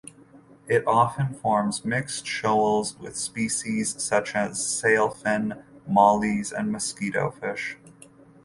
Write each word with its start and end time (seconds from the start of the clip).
It 0.67 0.83
often 0.87 1.35
forms 1.35 1.85
mixed 1.85 2.25
shoals 2.25 2.97
with 2.97 3.15
species 3.15 4.01
such 4.01 4.33
as 4.33 4.57
sailfin 4.57 5.61
mollies 5.87 6.51
and 6.51 6.73
mosquitofish. 6.73 7.75